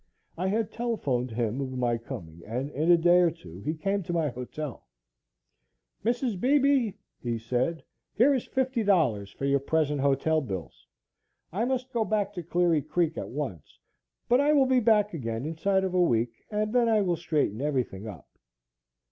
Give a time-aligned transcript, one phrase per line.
[0.35, 4.01] I had telephoned him of my coming, and in a day or two he came
[4.01, 4.87] to my hotel.
[6.03, 6.39] "Mrs.
[6.41, 7.83] Beebe," he said,
[8.15, 10.87] "here is $50 for your present hotel bills.
[11.53, 13.77] I must go back to Cleary Creek at once,
[14.27, 17.61] but I will be back again inside of a week, and then I will straighten
[17.61, 18.27] everything up."